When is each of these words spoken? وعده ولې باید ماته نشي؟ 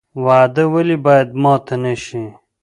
وعده 0.25 0.63
ولې 0.73 0.97
باید 1.05 1.29
ماته 1.41 1.75
نشي؟ 1.83 2.23